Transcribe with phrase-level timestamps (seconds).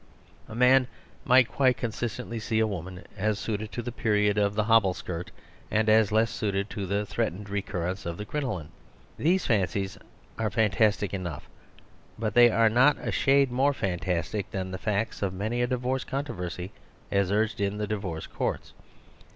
[0.49, 0.87] A man
[1.25, 5.29] might quite consistently see a woman as suited to the period of the hobble skirt,
[5.69, 8.69] and as less suited to the threatened re currence of the crinoline.
[9.19, 9.99] These fancies
[10.39, 11.47] are fantastic enough,
[12.17, 16.03] but they are not a shade more fantastic than the facts of many a divorce
[16.03, 16.71] con troversy
[17.11, 18.73] as urged in the divorce courts.